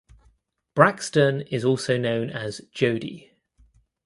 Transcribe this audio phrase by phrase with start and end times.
[0.73, 3.33] Braxton is also known as "Jodi".